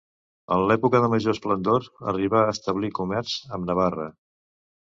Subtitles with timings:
[0.53, 4.13] En l'època de major esplendor arribà a establir comerç amb Navarra.